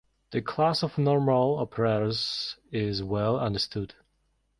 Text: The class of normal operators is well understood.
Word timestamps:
The 0.31 0.41
class 0.41 0.81
of 0.81 0.97
normal 0.97 1.59
operators 1.59 2.57
is 2.71 3.03
well 3.03 3.37
understood. 3.39 3.93